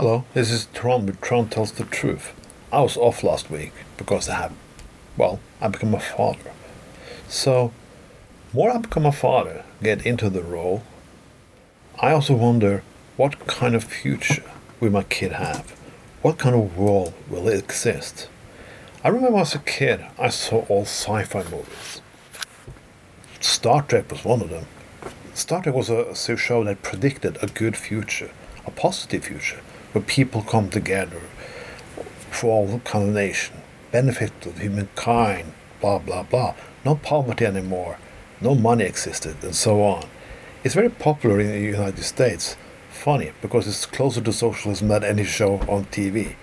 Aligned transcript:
Hello, 0.00 0.24
this 0.32 0.52
is 0.52 0.66
Tron 0.66 1.06
with 1.06 1.20
Tron 1.20 1.48
Tells 1.48 1.72
the 1.72 1.82
Truth. 1.82 2.32
I 2.72 2.82
was 2.82 2.96
off 2.96 3.24
last 3.24 3.50
week 3.50 3.72
because 3.96 4.28
I 4.28 4.36
have, 4.36 4.52
well, 5.16 5.40
I 5.60 5.66
become 5.66 5.92
a 5.92 5.98
father. 5.98 6.52
So, 7.26 7.72
more 8.52 8.70
I 8.70 8.78
become 8.78 9.04
a 9.04 9.10
father, 9.10 9.64
get 9.82 10.06
into 10.06 10.30
the 10.30 10.44
role, 10.44 10.84
I 12.00 12.12
also 12.12 12.36
wonder 12.36 12.84
what 13.16 13.48
kind 13.48 13.74
of 13.74 13.82
future 13.82 14.44
will 14.78 14.90
my 14.90 15.02
kid 15.02 15.32
have? 15.32 15.72
What 16.22 16.38
kind 16.38 16.54
of 16.54 16.78
world 16.78 17.12
will 17.28 17.48
it 17.48 17.58
exist? 17.58 18.28
I 19.02 19.08
remember 19.08 19.40
as 19.40 19.56
a 19.56 19.58
kid, 19.58 20.06
I 20.16 20.28
saw 20.28 20.64
all 20.68 20.82
sci 20.82 21.24
fi 21.24 21.42
movies. 21.42 22.02
Star 23.40 23.82
Trek 23.82 24.12
was 24.12 24.24
one 24.24 24.42
of 24.42 24.50
them. 24.50 24.66
Star 25.34 25.60
Trek 25.60 25.74
was 25.74 25.90
a 25.90 26.36
show 26.36 26.62
that 26.62 26.82
predicted 26.82 27.36
a 27.42 27.48
good 27.48 27.76
future, 27.76 28.30
a 28.64 28.70
positive 28.70 29.24
future, 29.24 29.58
where 29.98 30.06
people 30.06 30.42
come 30.42 30.70
together 30.70 31.20
for 32.30 32.46
all 32.50 32.78
kind 32.84 33.16
of 33.18 33.50
benefit 33.90 34.46
of 34.46 34.58
humankind, 34.58 35.52
blah 35.80 35.98
blah 35.98 36.22
blah. 36.22 36.54
No 36.84 36.94
poverty 36.94 37.44
anymore, 37.44 37.98
no 38.40 38.54
money 38.54 38.84
existed, 38.84 39.42
and 39.42 39.56
so 39.56 39.82
on. 39.82 40.06
It's 40.62 40.76
very 40.76 40.90
popular 40.90 41.40
in 41.40 41.50
the 41.50 41.60
United 41.60 42.04
States. 42.04 42.56
Funny 42.90 43.32
because 43.42 43.66
it's 43.66 43.86
closer 43.86 44.20
to 44.20 44.32
socialism 44.32 44.88
than 44.88 45.02
any 45.02 45.24
show 45.24 45.54
on 45.68 45.86
TV. 45.86 46.36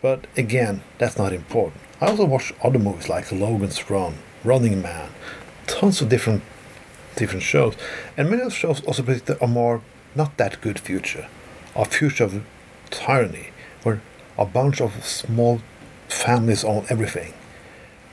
But 0.00 0.26
again, 0.36 0.82
that's 0.98 1.18
not 1.18 1.32
important. 1.32 1.82
I 2.00 2.06
also 2.06 2.26
watch 2.26 2.52
other 2.62 2.78
movies 2.78 3.08
like 3.08 3.32
Logan's 3.32 3.90
Run, 3.90 4.14
Running 4.44 4.80
Man, 4.82 5.10
tons 5.66 6.00
of 6.00 6.08
different 6.08 6.42
different 7.16 7.42
shows, 7.42 7.74
and 8.16 8.30
many 8.30 8.42
of 8.42 8.50
the 8.50 8.54
shows 8.54 8.80
also 8.84 9.02
predict 9.02 9.42
a 9.42 9.46
more 9.48 9.82
not 10.14 10.36
that 10.36 10.60
good 10.60 10.78
future, 10.78 11.26
a 11.74 11.84
future 11.84 12.24
of 12.24 12.44
tyranny, 12.90 13.50
where 13.82 14.00
a 14.36 14.44
bunch 14.44 14.80
of 14.80 15.04
small 15.04 15.60
families 16.08 16.64
own 16.64 16.86
everything, 16.88 17.34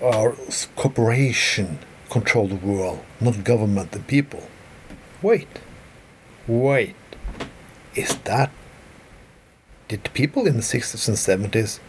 or 0.00 0.36
corporation 0.76 1.78
control 2.10 2.48
the 2.48 2.54
world, 2.54 3.00
not 3.20 3.44
government 3.44 3.94
and 3.94 4.06
people. 4.06 4.42
Wait, 5.22 5.48
wait, 6.46 6.94
is 7.94 8.16
that? 8.24 8.50
Did 9.88 10.10
people 10.12 10.46
in 10.46 10.56
the 10.56 10.62
60s 10.62 11.08
and 11.08 11.16
70s 11.16 11.80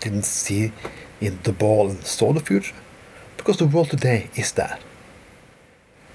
didn't 0.00 0.24
see 0.24 0.72
in 1.20 1.38
the 1.44 1.52
ball 1.52 1.88
and 1.88 2.04
saw 2.04 2.32
the 2.32 2.40
future? 2.40 2.74
Because 3.36 3.58
the 3.58 3.66
world 3.66 3.90
today 3.90 4.28
is 4.34 4.52
that. 4.52 4.80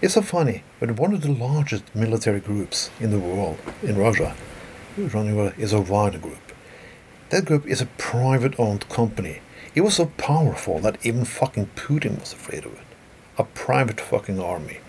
It's 0.01 0.13
so 0.15 0.21
funny, 0.21 0.63
but 0.79 0.99
one 0.99 1.13
of 1.13 1.21
the 1.21 1.31
largest 1.31 1.83
military 1.95 2.41
groups 2.41 2.91
in 2.99 3.11
the 3.11 3.19
world, 3.19 3.57
in 3.81 3.97
Russia, 3.97 4.35
is 4.97 5.73
a 5.73 5.81
Wagner 5.81 6.19
group. 6.19 6.53
That 7.29 7.45
group 7.45 7.67
is 7.67 7.81
a 7.81 7.87
private 7.97 8.57
owned 8.57 8.87
company. 8.87 9.41
It 9.73 9.81
was 9.81 9.95
so 9.95 10.05
powerful 10.17 10.79
that 10.79 11.05
even 11.05 11.25
fucking 11.25 11.69
Putin 11.75 12.19
was 12.19 12.31
afraid 12.31 12.65
of 12.65 12.73
it. 12.73 12.87
A 13.37 13.43
private 13.43 13.99
fucking 13.99 14.39
army. 14.39 14.79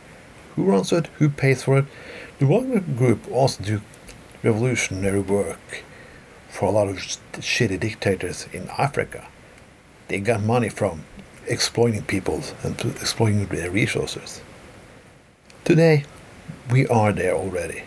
Who 0.54 0.64
runs 0.64 0.92
it? 0.92 1.08
Who 1.18 1.28
pays 1.28 1.64
for 1.64 1.78
it? 1.78 1.86
The 2.38 2.46
Wagner 2.46 2.80
Group 2.80 3.28
also 3.32 3.62
do 3.64 3.80
revolutionary 4.44 5.20
work 5.20 5.82
for 6.48 6.66
a 6.66 6.70
lot 6.70 6.88
of 6.88 6.96
shitty 6.96 7.80
dictators 7.80 8.46
in 8.52 8.68
Africa. 8.78 9.26
They 10.06 10.20
got 10.20 10.40
money 10.40 10.68
from 10.68 11.02
exploiting 11.48 12.02
people 12.02 12.42
and 12.62 12.80
exploiting 13.00 13.46
their 13.46 13.70
resources. 13.70 14.40
Today, 15.64 16.04
we 16.70 16.86
are 16.86 17.12
there 17.12 17.34
already. 17.34 17.82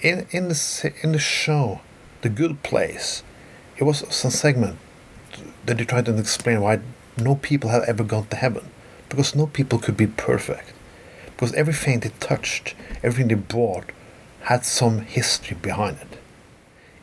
In 0.00 0.26
in 0.30 0.48
the 0.48 0.92
in 1.02 1.12
the 1.12 1.18
show, 1.18 1.80
The 2.22 2.28
Good 2.28 2.62
Place, 2.62 3.22
it 3.76 3.84
was 3.84 4.04
some 4.14 4.30
segment 4.30 4.78
that 5.66 5.78
they 5.78 5.84
tried 5.84 6.06
to 6.06 6.16
explain 6.16 6.60
why 6.60 6.80
no 7.16 7.34
people 7.34 7.70
have 7.70 7.82
ever 7.84 8.04
gone 8.04 8.26
to 8.28 8.36
heaven, 8.36 8.70
because 9.08 9.34
no 9.34 9.46
people 9.46 9.78
could 9.78 9.96
be 9.96 10.06
perfect 10.06 10.72
because 11.38 11.54
everything 11.54 12.00
they 12.00 12.10
touched, 12.18 12.74
everything 13.00 13.28
they 13.28 13.36
bought, 13.36 13.84
had 14.42 14.64
some 14.64 14.98
history 15.02 15.56
behind 15.62 15.96
it. 15.98 16.18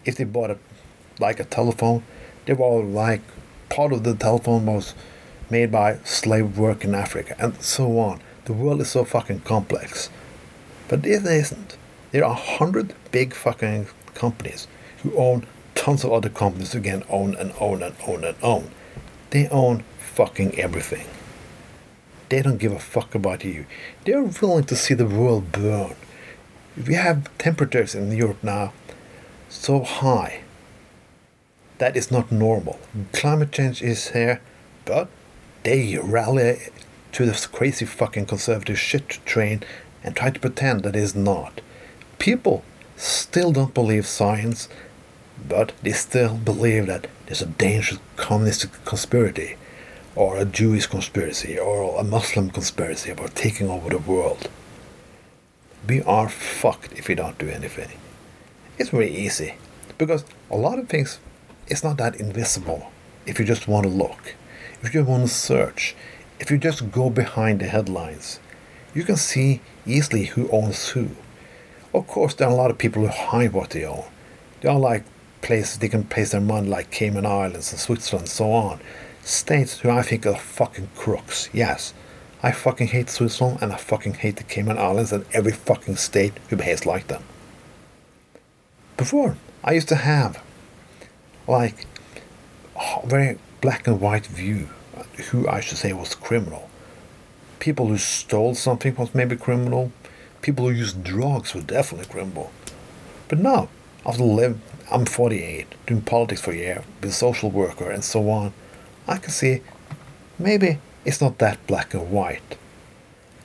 If 0.04 0.18
they 0.18 0.26
bought 0.26 0.52
a 0.52 0.58
like 1.20 1.40
a 1.40 1.46
telephone, 1.46 2.04
they 2.46 2.52
were 2.52 2.84
like 2.84 3.22
part 3.70 3.94
of 3.94 4.04
the 4.04 4.14
telephone 4.14 4.66
was 4.66 4.94
made 5.50 5.72
by 5.72 6.00
slave 6.04 6.58
work 6.58 6.84
in 6.84 6.94
Africa, 6.94 7.36
and 7.40 7.62
so 7.62 7.98
on. 7.98 8.20
The 8.44 8.52
world 8.52 8.82
is 8.82 8.90
so 8.90 9.06
fucking 9.06 9.42
complex. 9.42 10.10
But 10.90 11.06
it 11.06 11.26
isn't. 11.26 11.78
There 12.16 12.24
are 12.24 12.34
hundred 12.34 12.94
big 13.12 13.34
fucking 13.34 13.88
companies 14.14 14.70
who 15.04 15.14
own 15.18 15.46
tons 15.74 16.06
of 16.06 16.14
other 16.14 16.30
companies 16.30 16.72
who 16.72 16.78
again 16.80 17.04
own 17.10 17.36
and 17.36 17.52
own 17.60 17.84
and 17.84 17.94
own 18.08 18.24
and 18.24 18.38
own. 18.42 18.72
They 19.32 19.50
own 19.50 19.84
fucking 20.00 20.58
everything. 20.58 21.08
They 22.30 22.42
don't 22.42 22.58
give 22.58 22.72
a 22.72 22.80
fuck 22.80 23.16
about 23.16 23.44
you. 23.44 23.66
They're 24.06 24.24
willing 24.24 24.64
to 24.64 24.78
see 24.78 24.94
the 24.94 25.06
world 25.06 25.52
burn. 25.52 25.98
We 26.88 26.94
have 26.94 27.38
temperatures 27.38 27.94
in 27.94 28.10
Europe 28.14 28.42
now 28.42 28.72
so 29.50 29.84
high. 29.84 30.40
That 31.80 31.98
is 31.98 32.12
not 32.12 32.32
normal. 32.32 32.80
Climate 33.12 33.52
change 33.52 33.82
is 33.82 34.12
here, 34.12 34.40
but 34.86 35.10
they 35.64 35.98
rally 36.02 36.60
to 37.12 37.26
this 37.26 37.46
crazy 37.46 37.84
fucking 37.84 38.28
conservative 38.28 38.80
shit 38.80 39.20
train 39.26 39.64
and 40.02 40.16
try 40.16 40.30
to 40.30 40.40
pretend 40.40 40.84
that 40.84 40.96
it 40.96 41.04
is 41.04 41.14
not. 41.14 41.60
People 42.20 42.64
still 42.96 43.52
don't 43.52 43.74
believe 43.74 44.08
science, 44.08 44.70
but 45.48 45.74
they 45.84 45.92
still 45.92 46.36
believe 46.36 46.88
that 46.88 47.08
there's 47.26 47.42
a 47.42 47.48
dangerous 47.48 48.00
communist 48.16 48.68
conspiracy 48.86 49.56
or 50.16 50.38
a 50.38 50.46
Jewish 50.46 50.88
conspiracy 50.88 51.60
or 51.60 52.00
a 52.00 52.04
Muslim 52.04 52.50
conspiracy 52.50 53.12
about 53.12 53.36
taking 53.36 53.70
over 53.70 53.90
the 53.90 53.98
world. 53.98 54.50
We 55.88 56.02
are 56.04 56.30
fucked 56.30 56.94
if 56.94 57.08
we 57.08 57.16
don't 57.16 57.38
do 57.38 57.50
anything. 57.50 57.98
It's 58.78 58.90
very 58.90 59.14
easy 59.14 59.56
because 59.98 60.24
a 60.50 60.58
lot 60.58 60.80
of 60.80 60.90
things 60.90 61.20
it's 61.68 61.84
not 61.84 61.98
that 61.98 62.16
invisible 62.16 62.92
if 63.26 63.40
you 63.40 63.46
just 63.46 63.68
want 63.68 63.86
to 63.86 63.90
look, 63.90 64.36
if 64.82 64.94
you 64.94 65.04
want 65.04 65.28
to 65.28 65.34
search, 65.34 65.96
if 66.40 66.52
you 66.52 66.58
just 66.58 66.92
go 66.92 67.10
behind 67.10 67.60
the 67.60 67.66
headlines. 67.66 68.40
You 68.94 69.04
can 69.04 69.18
see 69.18 69.62
easily 69.86 70.26
who 70.26 70.50
owns 70.52 70.90
who. 70.90 71.10
Of 71.96 72.08
course, 72.08 72.34
there 72.34 72.48
are 72.48 72.52
a 72.52 72.56
lot 72.56 72.72
of 72.72 72.78
people 72.78 73.02
who 73.02 73.08
hide 73.08 73.54
what 73.54 73.72
they 73.72 73.86
own. 73.86 74.06
They 74.62 74.70
are 74.70 74.80
like 74.80 75.04
places 75.42 75.80
they 75.80 75.90
can 75.90 76.04
place 76.04 76.32
their 76.32 76.42
money, 76.42 76.68
like 76.68 76.92
Cayman 76.92 77.26
Islands 77.26 77.72
and 77.72 77.80
Switzerland, 77.80 78.28
and 78.28 78.30
so 78.30 78.52
on 78.52 78.80
states 79.26 79.80
who 79.80 79.90
I 79.90 80.04
think 80.04 80.26
are 80.26 80.36
fucking 80.36 80.90
crooks. 80.96 81.50
Yes, 81.52 81.94
I 82.44 82.52
fucking 82.52 82.88
hate 82.88 83.10
Switzerland 83.10 83.60
and 83.62 83.74
I 83.74 83.78
fucking 83.78 84.16
hate 84.16 84.38
the 84.38 84.44
Cayman 84.44 84.78
Islands 84.78 85.12
and 85.12 85.26
every 85.34 85.52
fucking 85.52 85.96
state 85.96 86.34
who 86.50 86.56
behaves 86.56 86.86
like 86.86 87.08
them. 87.08 87.24
Before, 88.98 89.36
I 89.64 89.74
used 89.74 89.90
to 89.90 89.96
have 89.96 90.42
like 91.48 91.86
a 92.76 93.08
very 93.08 93.40
black 93.62 93.88
and 93.88 94.00
white 94.00 94.28
view 94.28 94.70
who 95.32 95.48
I 95.48 95.60
should 95.60 95.80
say 95.80 95.92
was 95.92 96.14
criminal. 96.14 96.70
People 97.60 97.88
who 97.88 97.98
stole 97.98 98.54
something 98.54 98.96
was 98.96 99.16
maybe 99.16 99.36
criminal. 99.36 99.92
People 100.46 100.70
who 100.70 100.76
used 100.76 101.04
drugs 101.04 101.56
were 101.56 101.62
definitely 101.62 102.06
criminal. 102.06 102.52
But 103.30 103.40
now, 103.40 103.68
after 104.06 104.24
lived, 104.24 104.62
I'm 104.92 105.08
48, 105.08 105.66
doing 105.88 106.02
politics 106.04 106.40
for 106.40 106.52
a 106.52 106.56
year, 106.56 106.84
been 107.02 107.10
a 107.10 107.14
social 107.14 107.50
worker 107.50 107.90
and 107.90 108.04
so 108.04 108.30
on. 108.30 108.54
I 109.08 109.18
can 109.18 109.32
see 109.32 109.64
maybe 110.38 110.78
it's 111.04 111.20
not 111.20 111.40
that 111.40 111.66
black 111.66 111.96
and 111.96 112.12
white. 112.12 112.60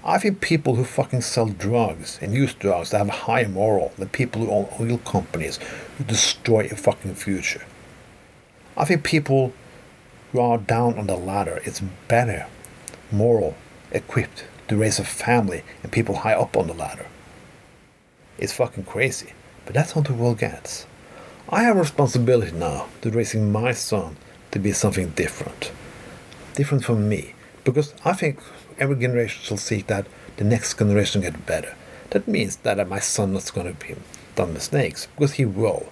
I 0.05 0.19
think 0.19 0.43
people 0.43 0.75
who 0.75 0.85
fucking 0.85 1.23
sell 1.23 1.47
drugs 1.47 2.19
and 2.21 2.35
use 2.35 2.53
drugs 2.53 2.91
that 2.91 2.99
have 2.99 3.09
a 3.09 3.13
higher 3.13 3.49
moral 3.49 3.93
than 3.97 4.11
people 4.11 4.45
who 4.45 4.51
own 4.51 4.69
oil 4.79 4.99
companies 4.99 5.59
who 5.97 6.05
destroy 6.05 6.67
a 6.67 6.77
fucking 6.77 7.15
future. 7.15 7.63
I 8.77 8.85
think 8.85 9.05
people 9.05 9.55
who 10.33 10.41
are 10.41 10.59
down 10.59 10.99
on 10.99 11.07
the 11.07 11.17
ladder 11.17 11.63
is 11.65 11.81
better, 12.09 12.47
moral, 13.11 13.55
equipped 13.91 14.45
to 14.71 14.77
raise 14.77 15.01
a 15.01 15.05
family 15.05 15.65
and 15.83 15.91
people 15.91 16.15
high 16.15 16.33
up 16.33 16.57
on 16.57 16.69
the 16.69 16.75
ladder. 16.75 17.07
It's 18.39 18.53
fucking 18.53 18.85
crazy, 18.85 19.33
but 19.67 19.75
that's 19.75 19.93
how 19.93 20.01
the 20.01 20.15
world 20.15 20.39
gets. 20.39 20.87
I 21.49 21.65
have 21.65 21.77
a 21.77 21.81
responsibility 21.81 22.53
now 22.53 22.87
to 23.03 23.11
raising 23.11 23.51
my 23.51 23.73
son 23.73 24.17
to 24.53 24.61
be 24.61 24.71
something 24.71 25.11
different. 25.11 25.73
Different 26.55 26.85
from 26.85 27.09
me. 27.09 27.35
Because 27.65 27.93
I 28.05 28.13
think 28.13 28.39
every 28.79 28.95
generation 28.95 29.43
shall 29.43 29.57
seek 29.57 29.89
that 29.89 30.07
the 30.37 30.45
next 30.45 30.79
generation 30.79 31.23
get 31.23 31.47
better. 31.47 31.75
That 32.11 32.29
means 32.29 32.57
that 32.59 32.89
my 32.89 33.01
son 33.01 33.35
is 33.35 33.51
going 33.51 33.75
to 33.75 33.87
be 33.87 33.97
done 34.37 34.55
mistakes, 34.55 35.07
because 35.07 35.33
he 35.33 35.45
will. 35.45 35.89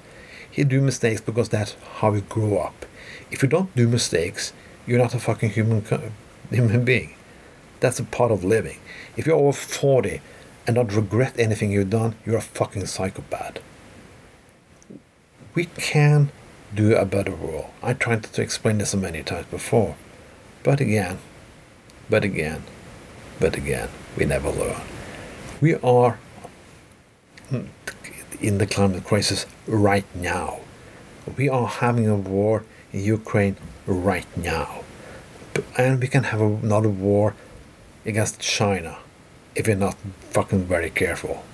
He 0.49 0.63
do 0.63 0.81
mistakes 0.81 1.21
because 1.21 1.49
that's 1.49 1.75
how 1.97 2.13
we 2.13 2.21
grow 2.21 2.59
up. 2.59 2.87
If 3.31 3.43
you 3.43 3.49
don't 3.49 3.75
do 3.75 3.89
mistakes, 3.89 4.53
you're 4.87 4.99
not 4.99 5.15
a 5.15 5.19
fucking 5.19 5.51
human 5.51 5.85
human 6.51 6.85
being. 6.85 7.15
That's 7.81 7.99
a 7.99 8.05
part 8.05 8.31
of 8.31 8.45
living. 8.45 8.79
If 9.17 9.27
you're 9.27 9.37
over 9.37 9.53
40 9.53 10.21
and 10.67 10.77
not 10.77 10.93
regret 10.93 11.35
anything 11.39 11.71
you've 11.71 11.91
done, 11.91 12.15
you're 12.27 12.37
a 12.37 12.43
fucking 12.43 12.87
psychopath. 12.87 13.59
We 15.55 15.67
can 15.67 16.31
do 16.75 16.95
a 16.95 17.05
better 17.05 17.35
world. 17.35 17.67
I 17.83 17.95
tried 17.95 18.25
to 18.25 18.43
explain 18.43 18.79
this 18.79 18.95
many 18.95 19.23
times 19.23 19.47
before. 19.47 19.97
But 20.63 20.81
again, 20.81 21.19
but 22.11 22.25
again, 22.25 22.65
but 23.41 23.57
again, 23.57 23.89
we 24.17 24.25
never 24.25 24.51
learn. 24.51 24.81
We 25.61 25.75
are 25.77 26.19
in 28.41 28.59
the 28.59 28.67
climate 28.67 29.05
crisis 29.05 29.47
right 29.67 30.05
now. 30.15 30.61
We 31.37 31.49
are 31.49 31.67
having 31.67 32.09
a 32.09 32.17
war 32.17 32.65
in 32.93 33.01
Ukraine 33.01 33.57
right 33.87 34.27
now. 34.37 34.83
And 35.77 36.01
we 36.01 36.07
can 36.07 36.25
have 36.25 36.41
another 36.41 36.89
war 36.89 37.35
against 38.09 38.41
China 38.41 38.99
if 39.55 39.67
we're 39.67 39.77
not 39.77 39.97
fucking 40.31 40.65
very 40.65 40.91
careful. 40.91 41.45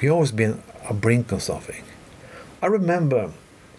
We've 0.00 0.10
always 0.10 0.32
been 0.32 0.62
a 0.88 0.94
brink 0.94 1.30
of 1.30 1.42
something. 1.42 1.84
I 2.62 2.66
remember 2.66 3.32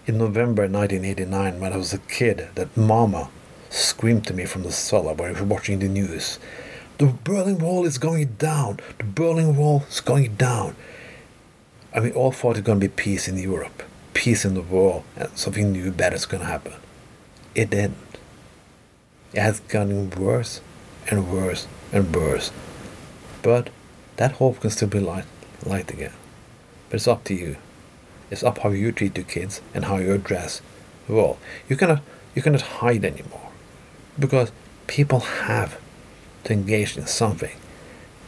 in 0.05 0.17
November 0.17 0.63
1989 0.63 1.59
when 1.59 1.73
I 1.73 1.77
was 1.77 1.93
a 1.93 1.97
kid 1.97 2.49
that 2.55 2.77
mama 2.77 3.29
screamed 3.69 4.27
to 4.27 4.33
me 4.33 4.45
from 4.45 4.63
the 4.63 4.71
cellar 4.71 5.13
while 5.13 5.33
we 5.33 5.39
were 5.39 5.45
watching 5.45 5.79
the 5.79 5.87
news. 5.87 6.37
The 6.99 7.07
Berlin 7.07 7.57
Wall 7.57 7.85
is 7.85 7.97
going 7.97 8.35
down. 8.37 8.79
The 8.99 9.05
Berlin 9.05 9.55
Wall 9.55 9.83
is 9.89 9.99
going 9.99 10.35
down. 10.35 10.75
And 11.93 12.03
we 12.03 12.11
all 12.11 12.31
thought 12.31 12.51
it 12.51 12.59
was 12.59 12.61
going 12.61 12.79
to 12.79 12.87
be 12.87 12.93
peace 12.93 13.27
in 13.27 13.37
Europe, 13.37 13.83
peace 14.13 14.45
in 14.45 14.53
the 14.53 14.61
world, 14.61 15.03
and 15.17 15.29
something 15.35 15.71
new, 15.71 15.91
better 15.91 16.15
is 16.15 16.25
going 16.25 16.41
to 16.41 16.47
happen. 16.47 16.73
It 17.55 17.71
didn't. 17.71 17.97
It 19.33 19.39
has 19.39 19.59
gotten 19.61 20.09
worse 20.11 20.61
and 21.07 21.31
worse 21.31 21.67
and 21.91 22.15
worse. 22.15 22.51
But 23.41 23.69
that 24.17 24.33
hope 24.33 24.59
can 24.59 24.69
still 24.69 24.87
be 24.87 24.99
light, 24.99 25.25
light 25.65 25.91
again. 25.91 26.13
But 26.89 26.97
it's 26.97 27.07
up 27.07 27.23
to 27.25 27.33
you. 27.33 27.57
It's 28.29 28.43
up 28.43 28.59
how 28.59 28.69
you 28.69 28.91
treat 28.91 29.17
your 29.17 29.25
kids 29.25 29.61
and 29.73 29.85
how 29.85 29.97
you 29.97 30.13
address 30.13 30.61
the 31.07 31.13
world. 31.13 31.37
You 31.67 31.75
cannot 31.75 32.01
you 32.35 32.41
cannot 32.41 32.61
hide 32.61 33.03
anymore. 33.03 33.49
Because 34.17 34.51
people 34.87 35.19
have 35.19 35.79
to 36.43 36.53
engage 36.53 36.97
in 36.97 37.07
something. 37.07 37.57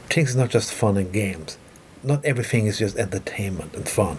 Things 0.10 0.36
are 0.36 0.40
not 0.40 0.50
just 0.50 0.74
fun 0.74 0.98
and 0.98 1.12
games. 1.12 1.58
Not 2.04 2.24
everything 2.26 2.68
is 2.68 2.80
just 2.80 2.98
entertainment 2.98 3.74
and 3.76 3.88
fun. 3.88 4.18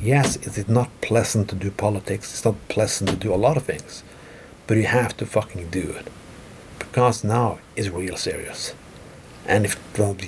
Yes, 0.00 0.36
it 0.36 0.58
is 0.58 0.68
not 0.68 1.00
pleasant 1.00 1.48
to 1.48 1.54
do 1.56 1.70
politics, 1.70 2.32
it's 2.32 2.44
not 2.44 2.68
pleasant 2.68 3.10
to 3.10 3.16
do 3.16 3.34
a 3.34 3.36
lot 3.36 3.56
of 3.56 3.64
things. 3.64 4.04
But 4.66 4.76
you 4.76 4.84
have 4.84 5.16
to 5.16 5.26
fucking 5.26 5.70
do 5.70 5.90
it. 5.98 6.08
Because 6.96 7.22
now 7.22 7.58
is 7.76 7.90
real 7.90 8.16
serious. 8.16 8.72
And 9.44 9.66
if 9.66 9.76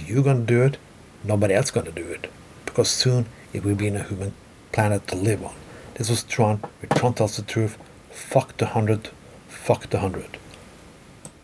you're 0.06 0.22
gonna 0.22 0.40
do 0.40 0.64
it, 0.64 0.76
nobody 1.24 1.54
else 1.54 1.70
gonna 1.70 1.90
do 1.90 2.04
it. 2.04 2.30
Because 2.66 2.90
soon 2.90 3.24
it 3.54 3.64
will 3.64 3.74
be 3.74 3.86
in 3.86 3.96
a 3.96 4.02
human 4.02 4.34
planet 4.70 5.08
to 5.08 5.16
live 5.16 5.42
on. 5.42 5.54
This 5.94 6.10
was 6.10 6.24
Tron, 6.24 6.58
where 6.58 6.90
Tron 6.94 7.14
tells 7.14 7.36
the 7.36 7.42
truth. 7.42 7.78
Fuck 8.10 8.58
the 8.58 8.66
hundred, 8.66 9.08
fuck 9.48 9.88
the 9.88 10.00
hundred. 10.00 10.36